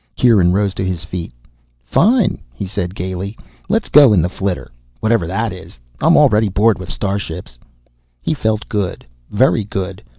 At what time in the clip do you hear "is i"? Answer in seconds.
5.53-6.07